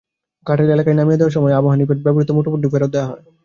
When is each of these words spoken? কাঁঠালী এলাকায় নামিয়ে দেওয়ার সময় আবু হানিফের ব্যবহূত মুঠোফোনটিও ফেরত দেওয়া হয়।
কাঁঠালী 0.45 0.71
এলাকায় 0.71 0.97
নামিয়ে 0.97 1.19
দেওয়ার 1.19 1.35
সময় 1.35 1.57
আবু 1.57 1.67
হানিফের 1.69 2.03
ব্যবহূত 2.05 2.29
মুঠোফোনটিও 2.35 2.73
ফেরত 2.73 2.89
দেওয়া 2.93 3.09
হয়। 3.09 3.23